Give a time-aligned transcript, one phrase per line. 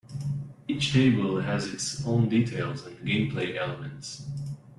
[0.67, 4.25] Each table has its own details and gameplay elements.